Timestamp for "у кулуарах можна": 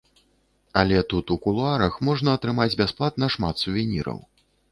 1.35-2.33